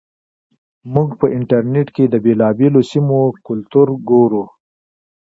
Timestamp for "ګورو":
4.09-4.43